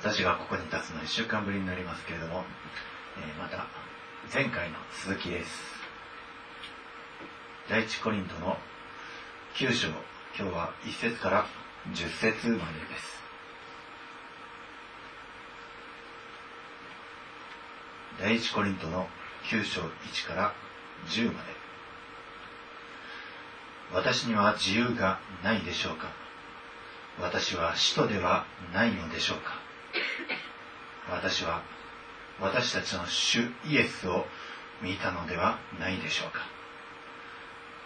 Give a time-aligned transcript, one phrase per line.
[0.00, 2.44] 私がここに立つのは1週間ぶりになりますけれども、
[3.16, 3.66] えーまた
[4.32, 5.50] 前回の続きです。
[7.68, 8.56] 第一コリントの
[9.56, 11.46] 9章今日は1節から
[11.92, 12.60] 10節までで
[12.96, 13.22] す。
[18.20, 19.08] 第一コリントの
[19.50, 20.54] 9章1から
[21.08, 21.38] 10まで。
[23.92, 26.06] 私には自由がないでしょうか？
[27.20, 29.67] 私は使徒ではないのでしょうか？
[31.10, 31.62] 私は
[32.40, 34.26] 私たちの主イエスを
[34.82, 36.40] 見たのではないでしょうか。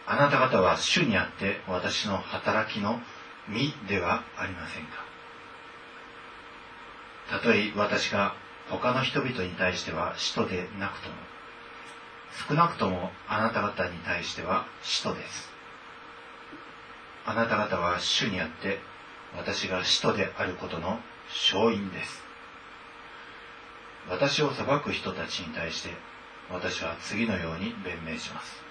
[0.06, 3.00] あなた方は主にあって私の働きの
[3.48, 5.04] 身ではありませんか。
[7.30, 8.34] たとえ私が
[8.68, 11.14] 他の人々に対しては使徒でなくとも
[12.48, 15.50] 少なくともあなた方に対しては使徒です。
[17.24, 18.80] あなた方は主にあって
[19.36, 22.31] 私が使徒であることの勝因です。
[24.08, 25.90] 私を裁く人たちに対して
[26.50, 28.62] 私は次のように弁明します。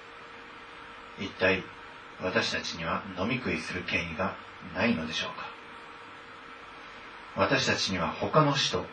[1.20, 1.64] 一体
[2.22, 4.36] 私たちには飲み食いする権威が
[4.76, 5.46] ないのでしょうか。
[7.36, 8.86] 私たちには他の使徒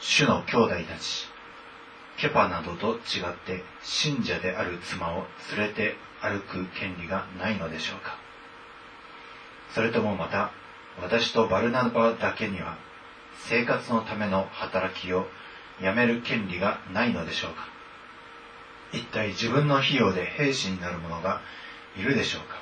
[0.00, 1.28] 主の兄弟たち
[2.16, 5.24] ケパなどと違って信者である妻を
[5.56, 8.16] 連れて歩く権利がないのでしょうか。
[9.74, 10.52] それともまた
[11.00, 12.76] 私とバルナバだけには
[13.48, 15.26] 生活のための働きを
[15.80, 17.68] やめる権利がないのでしょうか？
[18.92, 21.40] 一体自分の費用で兵士になる者が
[21.96, 22.56] いるでしょうか？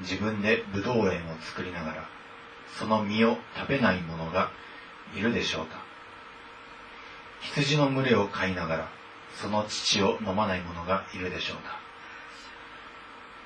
[0.00, 2.08] 自分で武道園を作りながら
[2.78, 4.50] その実を食べない者が
[5.14, 5.82] いるでしょうか？
[7.40, 8.88] 羊の群れを飼いながら
[9.34, 11.78] その乳を飲まない者がいるでしょうか？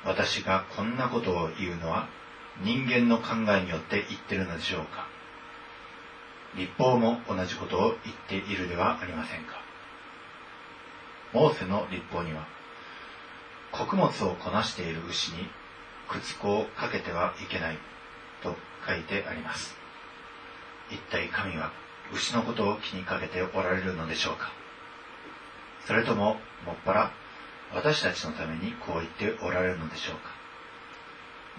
[0.04, 2.08] 私がこんなことを言うのは
[2.62, 5.08] 人間の考えによって言ってるのでしょうか？
[6.56, 9.60] 立法も同じことを言っているではありませんか。
[11.32, 12.46] モーセの立法には
[13.72, 15.48] 穀物をこなしている牛に
[16.08, 17.78] 靴子をかけてはいけない
[18.42, 18.54] と
[18.86, 19.74] 書いてあります。
[20.90, 21.72] 一体神は
[22.12, 24.52] 牛のことを気にかけておられるのでしょうか。
[25.86, 27.10] それとももっぱら
[27.74, 30.30] 私たちのためにこう言っておられるのでしょうか。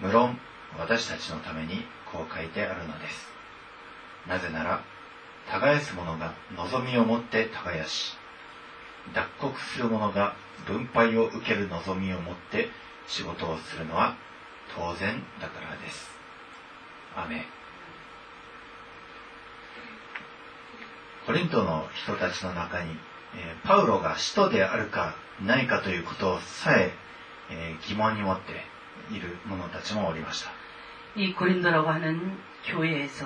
[0.00, 0.38] 無論
[0.78, 3.35] 私たちのためにこう書いてあるのです。
[4.27, 4.83] なぜなら
[5.49, 8.15] 耕す者が望みを持って耕し
[9.13, 10.35] 脱穀する者が
[10.67, 12.69] 分配を受ける望みを持って
[13.07, 14.15] 仕事をするのは
[14.75, 16.09] 当然だからです
[17.15, 17.43] アメン
[21.25, 22.91] コリントの人たちの中に、
[23.35, 25.15] えーパウロが使徒であるか
[25.45, 26.91] ないかということさえ
[27.49, 28.63] えー疑問に持って
[29.13, 30.51] いる者たちもおりました
[31.15, 33.25] 이 고린도라고 하는 교회에서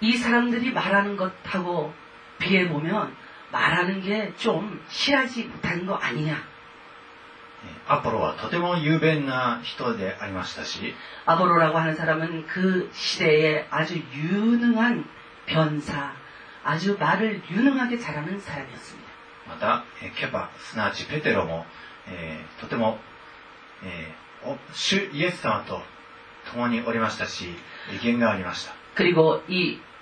[0.00, 1.90] 이 사람들이 말하는 것하고
[2.38, 3.10] 비해 보면
[3.50, 6.38] 말하는 게 좀 실하지 못한 거 아니 냐.
[7.88, 10.94] アポロはとても雄弁な人でありましたし、
[11.26, 15.02] アポロ라고하는사람은그시대에아주유능한
[15.48, 16.14] 변사
[16.62, 19.08] 아주말을유능하게잘하는사람이었습니다
[19.48, 19.84] また、
[20.14, 21.64] ケバ、すなわちペテロも、
[22.06, 22.98] え、とても、
[23.82, 25.80] えー、主イエス様と
[26.52, 27.56] 共におりましたし、
[27.92, 28.74] 威厳がありました。
[28.94, 29.78] 그리고이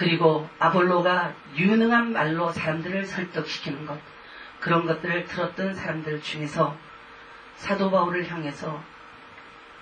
[0.00, 4.00] 그리고 아볼로가 유능한 말로 사람들을 설득시키는 것
[4.58, 6.74] 그런 것들을 들었던 사람들 중에서
[7.56, 8.82] 사도 바울을 향해서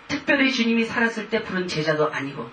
[0.09, 2.51] 특별히 주님이 살았을 때 부른 제자도 아니고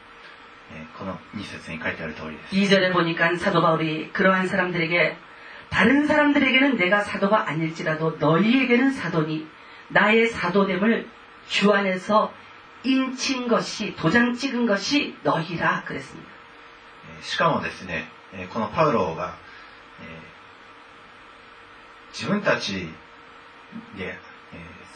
[0.98, 5.16] この2節に書いてある通りです2절에 보니까 사도 바울이 그러한 사람들에게
[5.70, 9.48] 다른 사람들에게는 내가 사도가 아닐지라도 너희에게는 사도니
[9.90, 11.08] 나의 사도됨을
[11.50, 12.30] 주 안에서
[12.84, 16.40] 인친 것이 도장 찍은 것이 너희라 그랬습니 다.
[17.22, 18.08] しかもですね、
[18.54, 19.36] このパウロが、
[22.14, 22.88] 自分たち
[23.98, 24.18] で、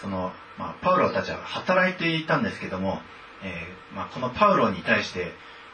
[0.01, 3.01] その、まあ、パウロたちは働いていたんですけども、
[3.43, 5.33] えーまあ、このパウロに対して、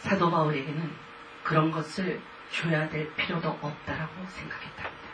[0.00, 0.90] 사도 바울에게는
[1.42, 2.20] 그런 것을
[2.52, 5.06] 줘야 될 필요도 없다라고 생각했답니다.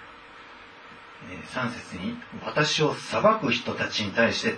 [1.31, 4.56] えー3節に、私を裁く人たちに対して、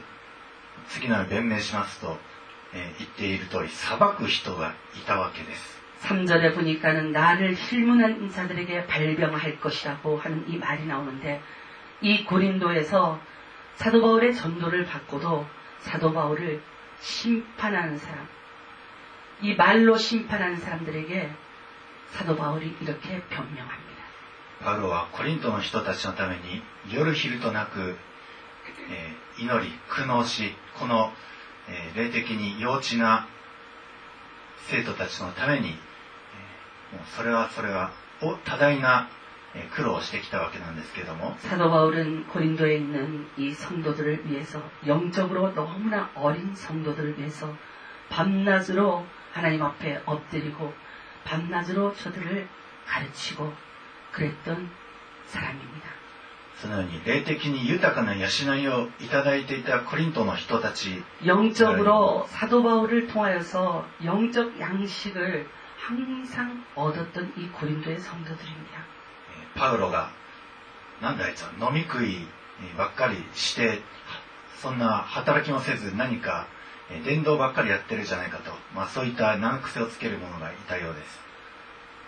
[0.89, 2.19] 次のように弁明しますと、
[2.73, 5.75] えー言っている通り、裁く人がいたわけです。
[6.05, 11.41] 3절에 보니까는 나를 힐문한 자들에게 발병할 것이라고 하는 이 말이 나오는데
[12.03, 13.19] 이 고린도에서
[13.77, 15.47] 사도 바울의 전도를 받고도
[15.81, 16.63] 사도 바울을
[17.01, 18.29] 심판하는 사람
[19.42, 21.32] 이 말로 심판하는 사람들에게
[22.12, 24.04] 사도 바울이 이렇게 변명합니 다.
[24.60, 26.60] 바울은 고린도의사람들에게
[26.92, 27.96] 夜昼となく、
[28.92, 31.14] え、祈り、苦悩し、この、
[31.70, 33.28] え、霊的に幼稚な
[34.68, 35.70] 生徒たちのために、
[36.92, 37.92] もうそれはそれは
[38.44, 39.08] 多大な、
[39.56, 47.48] え、苦労をしてきたわけなんですけども、サドバウルコリンドへ있는이선도들을위해 서、 영적으로너무나어린선도들을위해 서、
[48.10, 50.73] 밤낮으 로、 하나님 앞에 엎드리고
[51.25, 52.49] 밤낮으로 저들을
[52.87, 53.53] 가르치고
[54.13, 54.71] 그랬던
[55.27, 55.89] 사람입니다.
[56.57, 68.79] そのように霊的に豊かな養いをいただいていたコリントの人たち 영적으로 사도 바울을 통하여서 영적 양식을 항상 얻었던 이 고린도의 성도들입니다.
[69.31, 70.11] えーパウロが、
[71.03, 72.27] なんだあいつは飲み食い
[72.79, 73.81] ばっかりして、
[74.57, 76.58] そんな働きもせず何かえー
[77.05, 81.25] 伝道ばっかりやってるじゃないかと、まあそういった難癖をつける者がいたようです。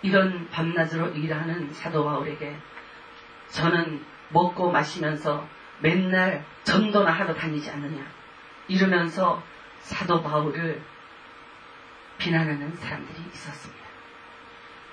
[0.03, 2.55] 이런 밤낮으로 일하는 사도 바울에게
[3.49, 5.47] 저는 먹고 마시면서
[5.79, 8.05] 맨날 전도나 하러 다니지 않느냐
[8.67, 9.41] 이러면서
[9.81, 10.81] 사도 바울을
[12.19, 13.87] 비난하는 사람들이 있었습니다.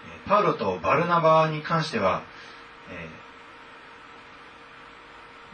[0.07, 2.23] えーパウロとバルナバに関しては、
[2.91, 3.09] え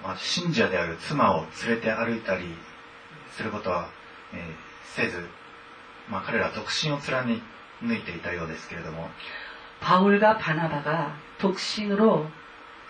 [0.03, 2.45] ーまあ、信者である妻を連れて歩いたり
[3.33, 3.91] することは、
[4.35, 5.25] えーせず、
[6.09, 7.41] まあ、彼らは独身を貫い
[8.03, 9.09] ていたようですけれども、
[9.81, 12.29] 바울과 바나바가 독신으로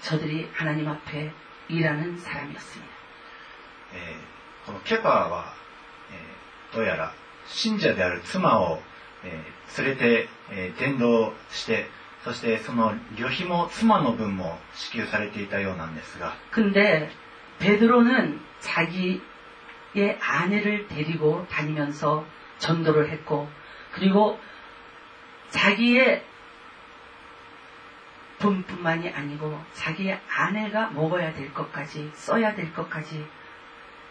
[0.01, 1.31] 저들이 하나님 앞에
[1.69, 2.91] 일하는 사람이었습니다.
[3.95, 5.55] えーこのケパーは、
[6.13, 7.13] えーどうやら
[7.47, 8.81] 信者である妻を、
[9.25, 11.89] えー連れて、えー伝道して
[12.25, 17.09] そしてその旅費も妻の分も支給されていたようなんですが 근데
[17.61, 19.23] 베드로는 자기
[19.95, 22.25] 의 아내를 데리고 다니면서
[22.59, 23.51] 전도를 했고
[23.93, 24.41] 그리고
[25.49, 26.25] 자기의
[28.39, 33.27] 돈뿐만이 아니고 자기의 아내가 먹어야 될 것까지 써야 될 것까지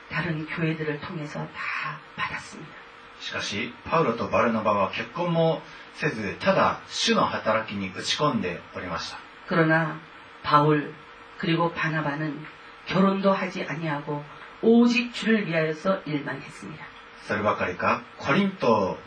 [0.10, 2.80] 다른 교회들을 통해서 다 받았습니다.
[3.20, 5.62] しかしパウロとバルナバは結婚も
[5.94, 10.00] せずただ主の働きに打ち込んでおりました 그러나
[10.42, 10.94] 바울
[11.38, 12.46] 그리고 바나바는
[12.88, 14.24] 결혼도 하지 아니하고
[14.64, 16.86] 오직 주를 위하여서 일만 했습니다.
[17.28, 18.98] そればかりかコリント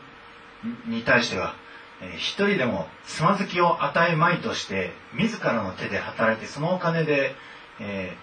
[0.86, 1.54] に対しては、
[2.00, 7.34] えー一人でもつまずきを与えまいとして自らの手で働いてそのお金で、
[7.80, 8.16] え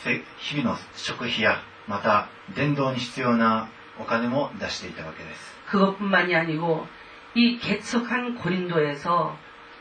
[0.00, 3.68] ーせ日々の食費やまた伝道に必要な
[4.00, 6.86] お金も出していたわけです 그것뿐만이 아니고
[7.34, 9.36] 이 개척한 고린도에서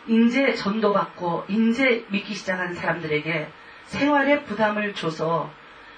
[0.08, 3.52] 인제 전도받고 인제 믿기 시작한 사람들에게
[3.86, 5.52] 생활의 부담을 줘서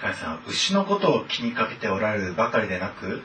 [0.00, 3.22] 神様は牛のことを気にかけておられるばかりでなく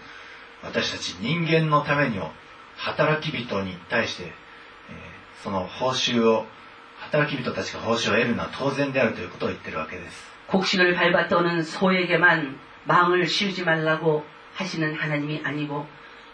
[0.63, 2.31] 私たち人間のためにも
[2.75, 4.31] 働き人に対して、えー
[5.43, 6.47] その報酬を
[6.97, 15.87] 働き人たちが報酬を得るのは当然であるということを言ってるわけです 곡식을 밟아 떠는 소에게만 망을 씌우지 말라고 하시는 하나님이 아니고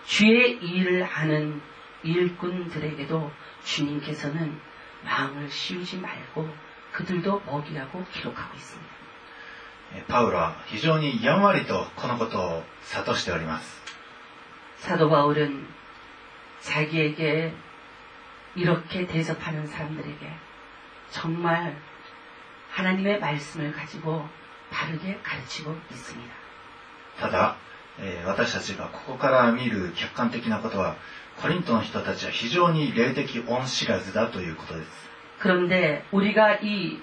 [0.06, 1.62] 주의 일을 하는
[2.04, 3.32] 일꾼들에게도
[3.66, 4.60] 주님께서는
[5.04, 6.48] 망을 씌우지 말고
[6.94, 8.92] 그들도 먹이라고 기록하고 있습니다.
[9.96, 13.82] えーパウロは非常にやんわりとこのことを諭しております
[14.80, 15.68] 사도 바울은
[16.62, 17.54] 자기에게
[18.56, 20.32] 이렇게 대접하는 사람들에게
[21.10, 21.76] 정말
[22.72, 24.28] 하나님의 말씀을 가지고
[24.72, 26.34] 바르게 가르치고 있습니다.
[27.20, 27.58] ただ、
[28.00, 30.96] えー私たちがここから見る客観的なことは
[31.42, 35.10] コリントの人たちは非常に霊的恩知らずだということです
[35.42, 37.00] 그런데 우리가 이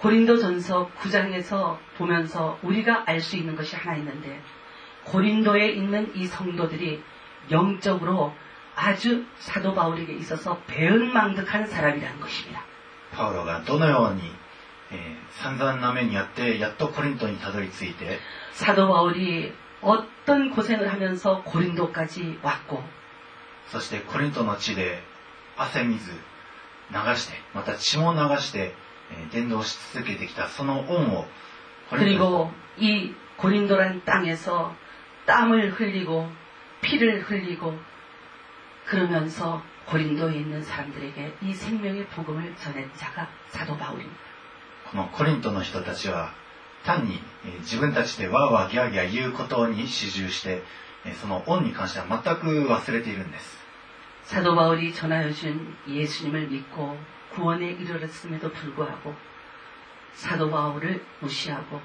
[0.00, 4.40] 고린도전서 9장에서 보면서 우리가 알 수 있는 것이 하나 있는데
[5.04, 7.02] 고린도에 있는 이 성도들이
[7.50, 8.34] 영적으로
[8.76, 12.64] 아주 사도 바울에게 있어서 배은망덕한 사람이라는 것입니다.
[13.12, 14.22] パウロがどのように、
[14.90, 18.18] えー散々な目にあってやっとコリントにたどり着いて
[18.52, 22.82] 사도 바울이 어떤 고생을 하면서 고린도까지 왔고
[23.68, 25.02] そしてコリントの地で
[25.56, 28.84] 汗水流してまた血も流して、えー
[29.32, 31.26] 伝道し続けてきたその恩を
[31.90, 34.74] コリント 그리고 이 고린도란 땅에서
[35.26, 36.28] 땀을 흘리고
[36.80, 37.78] 피를 흘리고
[38.84, 44.16] 그러면서 고린도에 있는 사람들에게 이 생명의 복음을 전한 자가 사도 바울입니다.
[44.90, 46.32] このコリントの人たちは
[46.84, 50.62] 単に、えー自分たちでわーわーギャーギャー言うことに始終して、
[51.04, 53.58] えーその恩に関しては全く忘れているんです
[54.24, 56.96] 사도 바울이 전하여 준 예수님을 믿고
[57.33, 59.15] 구원에 이르렀음에도 불구하고
[60.13, 61.81] 사도 바울을 무시하고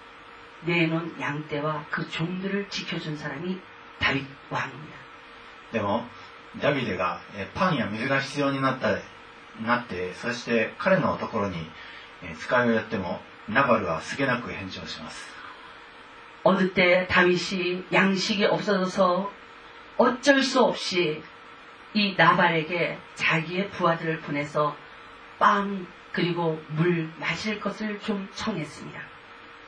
[0.66, 3.60] 내놓은 양떼와 그 종들을 지켜준 사람이
[4.00, 4.98] 다윗 왕입니다.
[5.72, 6.04] でも
[6.62, 8.98] ダビデが、えーパンや水が必要になった
[9.62, 11.58] なってそして彼のところに、
[12.24, 15.28] えー使いをやってもナバルはすげなく返事をします
[16.44, 19.32] 어느 때 다윗이 양식이 없어져서
[19.98, 21.22] 어쩔 수 없이
[21.94, 24.76] 이 나발에게 자기의 부하들을 보내서
[25.38, 29.00] 빵 그리고 물 마실 것을 좀 청했습니다.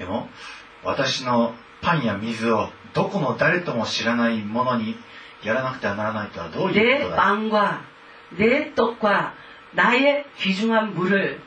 [0.00, 0.28] でも
[0.84, 4.96] 私のパンや水をどこの誰とも知らない者に
[5.42, 7.80] やらなくてはならないとはどういう 내 ことだ 빵과
[8.38, 9.34] 내 떡과
[9.72, 11.40] 나의 귀중한 물을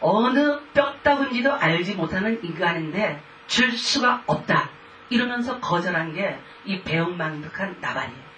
[0.00, 4.70] 어느 뼈다군지도 알지 못하는 인간인데 줄 수가 없다.
[5.10, 8.28] 이러면서 거절한 게 이 배은망덕한 나발이에요.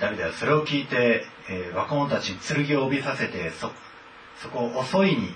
[0.00, 3.70] ダビデはそれを聞いて、えー若者たちに剣を帯びさせてそ
[4.36, 5.34] そこを襲いにい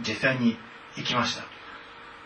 [0.00, 0.56] 実際に
[0.96, 1.44] 行きました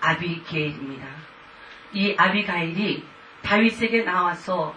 [0.00, 1.06] 아비게일입니다.
[1.92, 3.04] 이 아비가일이
[3.42, 4.74] 다윗에게 나와서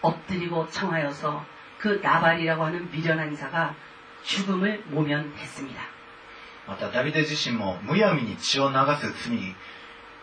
[0.00, 1.44] 엎드리고 청하여서
[1.78, 3.74] 그 나발이라고 하는 미련한 자가
[4.22, 5.94] 죽음을 모면했습니다.
[6.66, 9.54] またダビデ自身もむやみに血を流す罪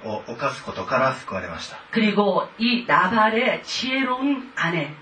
[0.04, 4.96] を犯すことから救われました 그리고 이 나발의 지혜로운 아내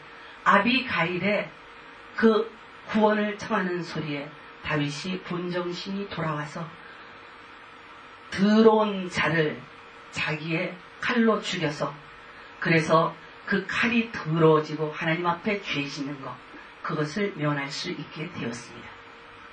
[0.44, 1.50] 아비가일의
[2.18, 2.52] 그
[2.90, 4.28] 구원을 청하는 소리에
[4.66, 6.68] 다윗이 본정신이 돌아와서
[8.34, 9.60] 더러운 자를
[10.12, 11.94] 자기의 칼로 죽여서
[12.60, 16.36] 그래서 그 칼이 더러워지고 하나님 앞에 죄 짓는 것
[16.84, 18.90] 그것을 면할 수 있게 되었습니다.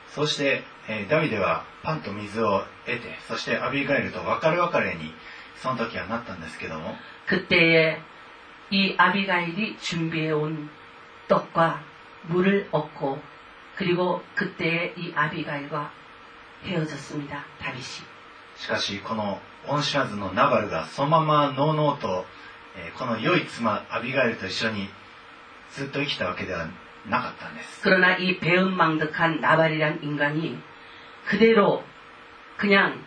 [0.09, 5.13] そして、えーダビデはパンと水を得てそしてアビガエルと別れ別れに
[5.57, 6.95] その時はなったんですけども
[7.27, 8.01] 그때에
[8.71, 10.71] 이 아비가일이 준비해온
[11.29, 11.83] 떡과
[12.29, 13.21] 물을 얻고
[13.77, 15.93] 그리고 그때에 이 아비가일과
[16.65, 17.45] 헤어졌습니다.
[17.61, 18.10] 다윗이.
[18.61, 22.25] しかしこの恩知らずのナバルがそのままのうのうと、
[22.77, 24.89] えーこの良い妻アビガエルと一緒に
[25.73, 26.69] ずっと生きたわけでは
[27.09, 30.59] なかったんです 그러나 이 배은망덕한 나발이란 인간이
[31.27, 31.85] 그대로
[32.57, 33.05] 그냥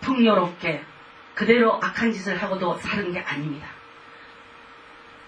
[0.00, 0.84] 풍요롭게
[1.34, 3.68] 그대로 악한 짓을 하고도 사는 게 아닙니다.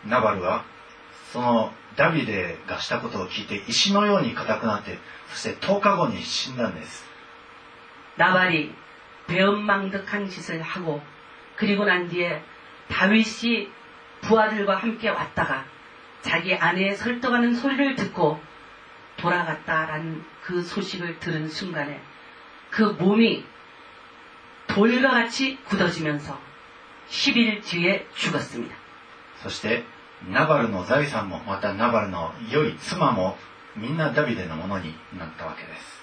[0.04, 0.64] ナバルは
[1.32, 7.04] そのダビデがしたことを聞いて石のように硬くなってそして10日後に死んだんです
[8.16, 8.74] 나발이
[9.26, 11.02] 배은망덕한 짓을 하고
[11.56, 12.42] 그리고 난 뒤에
[12.88, 13.70] 다윗이
[14.22, 15.64] 부하들과 함께 왔다가
[16.22, 18.40] 자기 아내의 설득하는 소리를 듣고
[19.16, 22.00] 돌아갔다라는 그 소식을 들은 순간에
[22.70, 23.44] 그 몸이
[24.66, 26.38] 돌과 같이 굳어지면서
[27.08, 28.76] 10일 뒤에 죽었습니다.
[29.42, 29.84] そして
[30.28, 33.36] ナバルの財産もまたナバルの良い妻も
[33.74, 36.00] みんなダビデのものになったわけです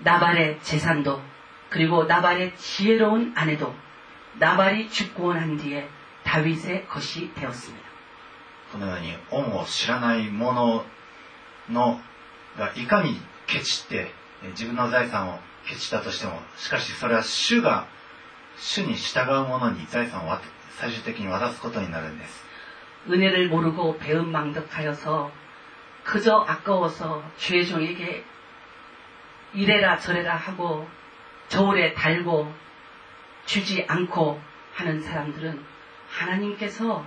[0.00, 1.22] 나발의 재산도
[1.70, 3.74] 그리고 나발의 지혜로운 아내도
[4.38, 5.88] 나발이 죽고 난 뒤에
[6.24, 7.84] 다윗의 것이 되었습니다.
[8.72, 10.84] このように恩を知らない者
[11.70, 12.00] の
[12.58, 14.10] がいかにケチって
[14.42, 17.86] えー自分の財産をケチったとしてもしかしそれは主が
[18.58, 20.42] 主に従う者に財産を渡
[20.76, 22.44] 最終的に渡すことになるんです
[23.08, 25.30] 은혜를 모르고 배은망덕하여서
[26.04, 28.24] 그저 아까워서 주의 종에게
[29.54, 30.88] 이래라 저래라 하고
[31.48, 32.52] 저울에 달고
[33.46, 34.40] 주지 않고
[34.74, 35.64] 하는 사람들은
[36.08, 37.06] 하나님께서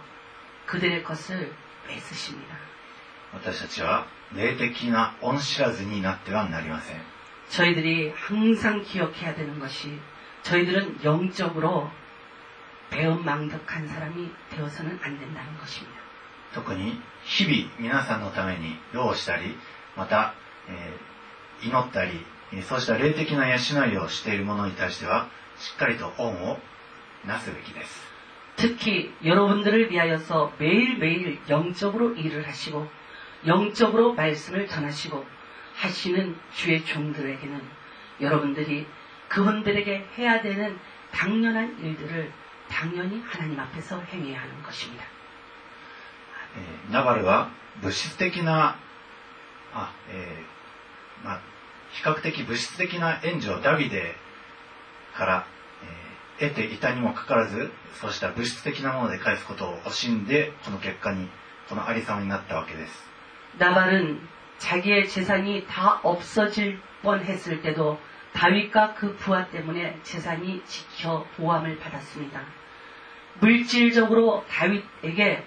[0.66, 1.54] 그들의 것을
[1.88, 2.58] 뺏으십니다.
[3.34, 7.02] 私たちは霊的な恩知らずになってはなりません
[7.50, 10.00] 저희들이 항상 기억해야 되는 것이
[10.44, 11.90] 저희들은 영적으로
[12.90, 15.98] 배은망덕한 사람이 되어서는 안 된다는 것입니다.
[16.54, 19.58] 特に日々皆さんのために労をしたり
[19.96, 20.34] また、
[20.70, 21.08] えー
[21.60, 22.31] 祈ったりえー
[22.64, 23.58] そうした霊的な養
[23.88, 26.58] いをしている者に対してはしっかりと恩を
[27.26, 28.08] なすべきです
[28.56, 32.88] 특히 여러분들을 위하여서 매일매일 영적으로 일을 하시고
[33.46, 35.26] 영적으로 말씀을 전하시고
[35.76, 37.62] 하시는 주의 종들에게는
[38.22, 38.88] 여러분들이
[39.30, 40.80] 그분들에게 해야 되는
[41.12, 42.32] 당연한 일들을
[42.70, 45.04] 당연히 하나님 앞에서 행해야 하는 것입니다.
[46.56, 47.50] えーナバルは
[47.82, 48.80] 物質的な
[49.74, 51.42] あ、えーまあ、
[51.94, 54.16] 比較的物質的な援助をダビデ
[55.16, 55.48] から、
[55.84, 56.08] えー
[56.40, 61.28] 得ていたにもかかわらずそうした物質的なもので返すことを惜しんでこの結果に
[61.68, 63.10] このありさまになったわけです
[63.58, 64.22] 나발은
[64.60, 68.00] 자기의 재산이 다 없어질 뻔했을 때도
[68.34, 72.42] 다윗과 그 부하 때문에 재산이 지켜 보함을 받았습니다.
[73.40, 75.44] 물질적으로 다윗에게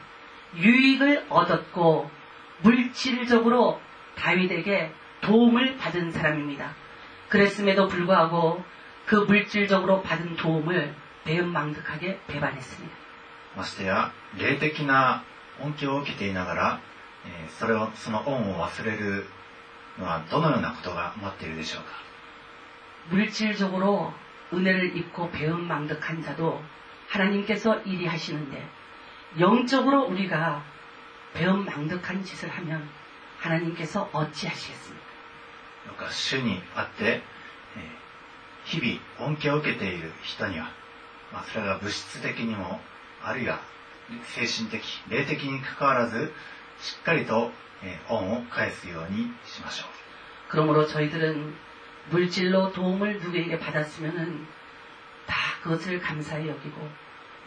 [0.56, 2.10] 유익을 얻었고
[2.62, 3.80] 물질적으로
[4.16, 4.92] 다윗에게
[5.24, 6.74] 도움을 받은 사람입니다.
[7.28, 8.64] 그랬음에도 불구하고
[9.06, 13.00] 그 물질적으로 받은 도움을 배은망덕하게 배반했습니다.
[13.56, 15.24] ましてや霊的な
[15.60, 16.80] 恩恵を受けていながら、
[17.26, 19.26] えーそれをその恩を忘れる
[19.98, 21.90] のはどのようなことが待っているでしょうか
[23.10, 24.14] 물질적으로
[24.52, 26.62] 은혜를 입고 배은망덕한 자도
[27.08, 28.68] 하나님께서 일이 하시는데
[29.38, 30.62] 영적으로 우리가
[31.34, 32.88] 배은망덕한 짓을 하면
[33.38, 35.03] 하나님께서 어찌 하시겠습니까?
[35.86, 37.20] どうか主にあって、えー
[38.66, 40.66] 日々恩恵を受けている人には、
[41.32, 42.78] まあ、それが物質的にも
[43.22, 43.58] あるいは
[44.36, 46.30] 精神的霊的にかかわらず
[46.78, 47.50] しっかりと、
[47.82, 49.88] えー恩を返すようにしましょう
[50.50, 51.54] 그러므로 저희들은
[52.10, 54.46] 물질로 도움을 누구에게 받았으면은
[55.26, 56.88] 다 그것을 감사히 여기고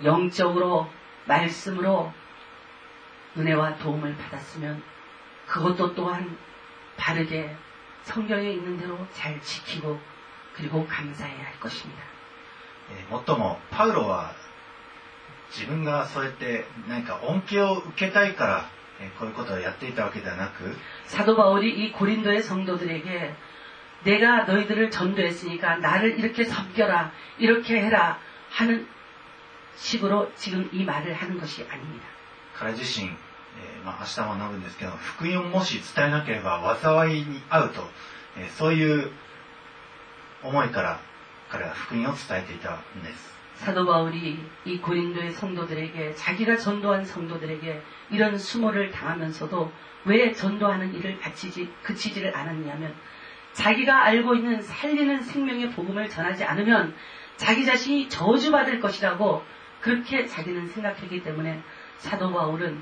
[0.04, 0.90] 영적으로
[1.26, 2.12] 말씀으로
[3.38, 4.82] 은혜와 도움을 받았으면
[5.48, 6.38] 그것도 또한
[6.98, 7.56] 바르게
[8.08, 10.00] 성경에 있는 대로 잘 지키고
[10.56, 12.02] 그리고 감사해야 할 것입니다.
[12.92, 14.36] えーもっともパウロは
[15.50, 23.36] 自分がそうやって何か恩恵を受けたいから、えーこういうことをやっていたわけではなく 사도 바울이 이 고린도의 성도들에게
[24.04, 28.86] 내가 너희들을 전도했으니까 나를 이렇게 섬겨라, 이렇게 해라 하는
[29.78, 32.06] 식으로 지금 이 말을 하는 것이 아닙니다.
[32.60, 33.16] 彼自身、
[33.60, 37.82] えーまあ、明日学ぶんですけど福音をもし伝えなければ災いに遭うと、
[38.38, 39.12] えーそういう
[40.44, 41.00] 思いから
[41.50, 49.72] 彼は福音を伝えていたんです 사도 바울이 이 고린도의 성도들에게 자기가 전도한 성도들에게 이런 수모를 당하면서도
[50.06, 52.94] 왜 전도하는 일을 바치지 그치지를 않았냐면
[53.54, 56.96] 자기가 알고 있는 살리는 생명의 복음을 전하지 않으면
[57.38, 59.44] 자기 자신이 저주받을 것이라고
[59.80, 61.62] 그렇게 자기는 생각했기 때문에
[62.00, 62.82] 사도 바울은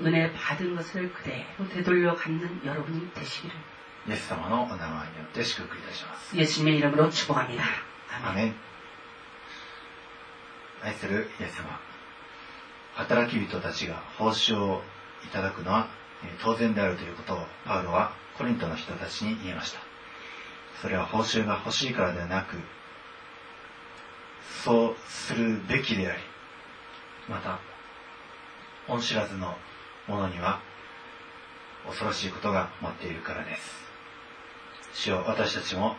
[0.00, 3.54] 은혜 받은 것을 그대로 되돌려 갚는 여러분이 되시기를
[4.08, 7.62] イエス様のお名前によって祝福いたします 예수님의 이름으로 축복합니다.
[8.24, 8.54] アメン
[10.82, 11.78] 愛するイエス様
[12.94, 14.82] 働き人たちが報酬を
[15.24, 15.88] いただくのは
[16.24, 19.80] えー当然であるということをパウロはコリントの人たちに言いました
[20.80, 22.56] それは報酬が欲しいからではなく
[24.64, 26.22] そうするべきであり
[27.28, 27.60] また
[28.88, 29.56] 恩知らずの
[30.07, 30.61] 者には
[31.85, 33.87] 恐ろしいことが待っているからです。
[34.93, 35.95] 主よ私たちも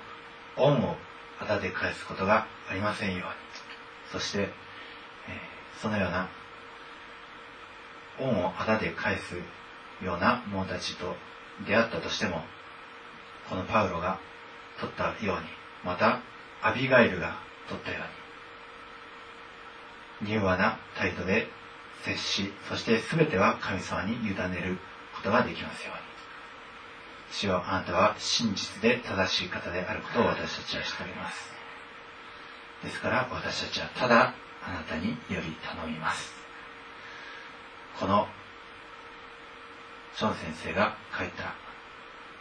[0.56, 0.96] 恩を
[1.40, 3.24] あだで返すことがありませんように。
[4.12, 6.28] そして、えーそのような
[8.18, 9.36] 恩をあだで返す
[10.04, 11.14] ような者たちと
[11.66, 12.42] 出会ったとしても
[13.48, 14.18] このパウロが
[14.80, 15.46] 取ったように
[15.84, 16.20] また
[16.62, 17.98] アビガイルが取ったよ
[20.20, 21.48] うに柔和な態度で
[22.04, 24.78] 接しそして全ては神様に委ねる
[25.14, 26.08] ことができますように。
[27.30, 31.52] 主よあなたは真実で正しい方であることを私たちは知っております。
[32.82, 34.34] ですから私たちはただ
[34.64, 36.32] あなたにより頼みます。
[37.98, 38.28] この
[40.14, 41.54] ション先生が書いた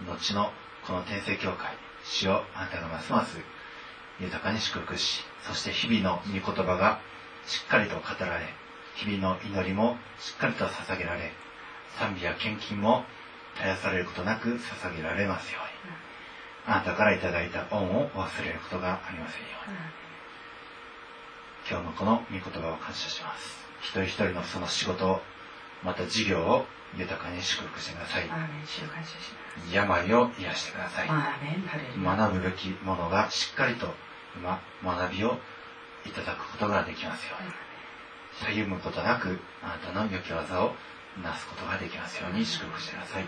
[0.06, 0.52] 後の
[0.86, 3.38] この天聖教会主よあなたがますます
[4.20, 7.00] 豊かに祝福しそして日々の御言葉が
[7.46, 8.46] しっかりと語られ
[8.98, 11.32] 日々の祈りもしっかりと捧げられ
[12.00, 13.06] 賛美や献金も
[13.56, 15.94] 絶やされることなく捧げられますように、
[16.66, 19.78] あなたからいただいた恩を忘れることがありませんように、
[21.70, 23.58] 今日のこの御言葉を感謝します。
[23.82, 25.22] 一人一人のその仕事を
[25.84, 28.30] また事業を豊かに祝福してください。
[29.72, 31.08] 病を癒してください。
[31.08, 33.94] 学ぶべきものがしっかりと
[34.36, 35.40] 今学びを
[36.06, 37.50] いただくことができますように、
[38.45, 40.73] たゆむことなくあなたの良き技を
[41.23, 43.25] なすことができますように祝福してください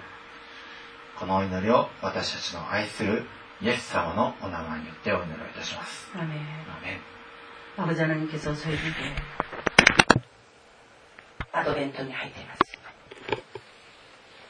[1.18, 3.24] このお祈りを私たちの愛する
[3.60, 6.24] イエス様のお名前によってお祈りをいたします 아멘.
[6.68, 7.00] アメン
[7.76, 9.14] 아버지 하나님께서 저희에게
[11.52, 12.60] 아도벤토に入っています。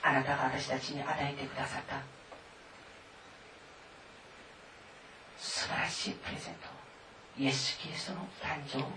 [0.03, 2.03] あなたが私たちに与えてくださった
[5.39, 6.69] 素晴らしいプレゼント
[7.43, 8.91] イエス・キリストの誕生を祝う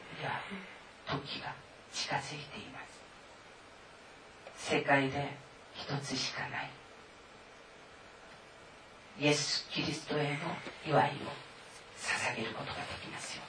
[1.18, 1.52] 時が
[1.92, 2.80] 近づいていま
[4.56, 4.70] す。
[4.72, 5.36] 世界で
[5.74, 6.70] 一つしかない。
[9.20, 10.28] イエス・キリストへの
[10.86, 11.12] 祝いを
[11.98, 13.42] 捧げることができますよ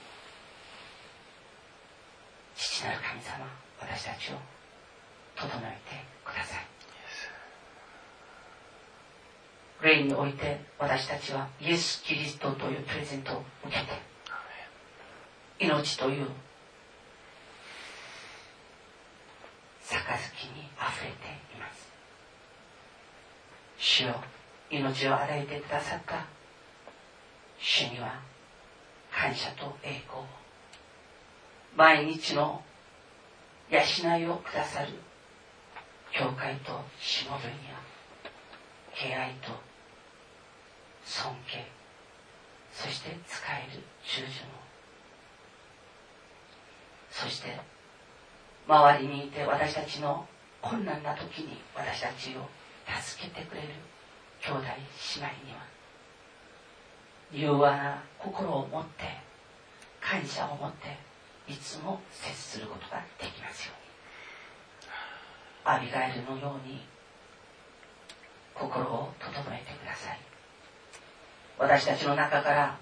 [2.56, 3.48] 父なる神様
[3.80, 4.38] 私たちを
[5.36, 6.66] 整えてください。
[9.82, 13.92] 霊において私たちはイエス・キリストというプレゼントを受けて
[15.60, 16.28] 命という
[20.06, 21.16] 杯にあふれて
[21.56, 21.90] います。
[23.78, 24.22] 主よ
[24.70, 26.26] 命を与えてくださった。
[27.60, 28.20] 主には
[29.12, 30.26] 感謝と栄光を。
[31.76, 32.62] 毎日の
[33.70, 33.80] 養
[34.18, 34.94] いをくださる。
[36.12, 37.82] 教会としもべには。
[38.96, 39.52] 敬愛と
[41.06, 41.66] 尊敬。
[42.72, 44.64] そして使える従順を。
[47.10, 47.60] そして
[48.68, 50.26] 周りにいて私たちの
[50.62, 52.48] 困難な時に私たちを
[52.88, 53.68] 助けてくれる
[54.42, 55.74] 兄弟姉妹には。
[57.34, 59.06] 柔和な心を持って
[60.00, 60.98] 感謝を持って
[61.52, 63.84] いつも接することができますように。
[65.66, 66.86] アビガエルのように
[68.54, 70.20] 心を整えてください。
[71.58, 72.78] 私たちの中から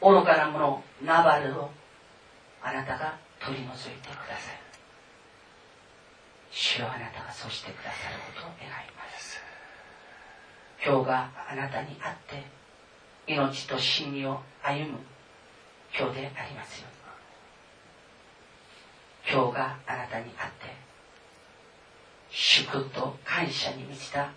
[0.00, 1.70] 愚かなものナバルを
[2.62, 4.67] あなたが取り除いてください。
[6.60, 9.40] 主よあなたがそうしてくださることを願います。
[10.84, 12.42] 今日があなたにあって
[13.32, 14.98] 命と真理を歩む
[15.96, 16.88] 今日でありますよ
[19.30, 20.74] 今日があなたにあって
[22.30, 24.30] 祝と感謝に満ちた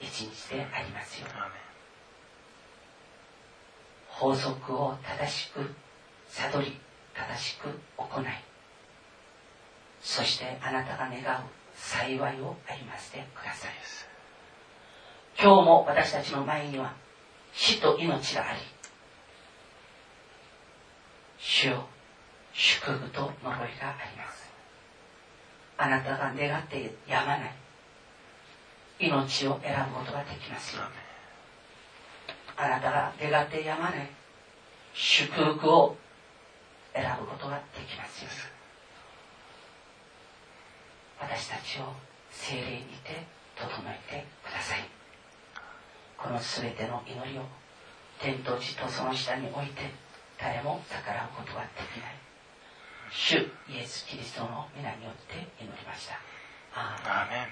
[0.00, 1.26] 一日でありますよ
[4.08, 5.74] 法則を正しく
[6.28, 6.78] 悟り
[7.14, 8.51] 正しく行い
[10.02, 13.70] そしてあなたが願う幸いをありましてください
[15.40, 16.92] 今日も私たちの前には
[17.52, 18.58] 死と命があり
[21.38, 21.86] 主よ
[22.52, 23.66] 祝福と呪いがあ
[24.10, 24.42] ります。
[25.82, 27.54] あなたが願ってやまない
[29.00, 30.82] 命を選ぶことができますよ
[32.56, 34.08] あなたが願ってやまない
[34.94, 35.96] 祝福を
[36.94, 38.30] 選ぶことができますよ
[41.22, 41.94] 私たちを
[42.30, 43.22] 精霊にて
[43.54, 44.88] 整えてください。
[46.18, 47.42] この全ての祈りを
[48.18, 49.90] 天と地とその下に置いて
[50.38, 52.14] 誰も逆らうことができない。
[53.10, 53.38] 主
[53.70, 56.18] イエス・キリストの皆によって祈りました。
[56.74, 57.46] アーメン